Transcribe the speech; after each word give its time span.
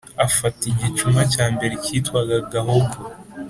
afata 0.25 0.61
igicuma 0.71 1.21
cya 1.33 1.45
mbere 1.53 1.73
cyitwaga 1.83 2.35
gahogo 2.53 2.97